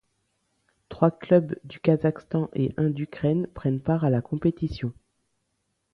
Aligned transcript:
Trois 0.89 1.11
clubs 1.11 1.53
du 1.63 1.79
Kazakhstan 1.79 2.49
et 2.53 2.73
un 2.75 2.89
d'Ukraine 2.89 3.45
prennent 3.53 3.79
part 3.83 4.03
à 4.03 4.09
la 4.09 4.23
compétition. 4.23 4.93